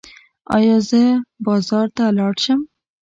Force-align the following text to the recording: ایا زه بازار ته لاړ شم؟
ایا 0.55 0.75
زه 0.89 1.01
بازار 1.45 1.87
ته 1.95 2.03
لاړ 2.17 2.33
شم؟ 2.43 2.59